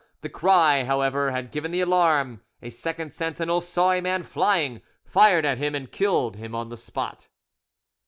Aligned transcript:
The 0.21 0.29
cry, 0.29 0.83
however, 0.85 1.29
had 1.29 1.51
given 1.51 1.69
the 1.69 1.81
alarm: 1.81 2.41
a 2.59 2.71
second 2.71 3.13
sentinel 3.13 3.61
saw 3.61 3.91
a 3.91 4.01
man 4.01 4.23
flying, 4.23 4.81
fired 5.05 5.45
at 5.45 5.59
him, 5.59 5.75
and 5.75 5.91
killed 5.91 6.37
him 6.37 6.55
on 6.55 6.69
the 6.69 6.75
spot. 6.77 7.27